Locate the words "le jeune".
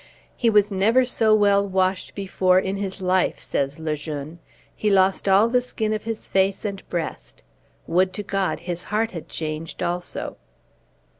3.77-4.39